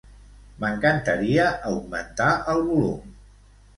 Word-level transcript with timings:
M'encantaria 0.61 1.45
augmentar 1.73 2.31
el 2.55 2.67
volum. 2.71 3.15